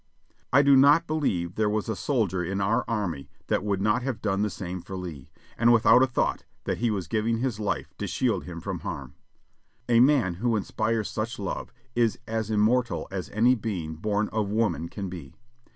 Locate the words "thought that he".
6.07-6.89